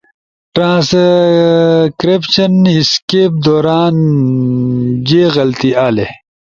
ٹرانسکرائپش 0.53 2.35
اسکیپ 2.79 3.31
دوران 3.45 3.95
جے 5.07 5.21
غلطی 5.35 5.69
آلی 5.85 6.07